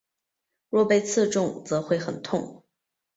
[0.71, 2.65] 若被刺中则会很痛。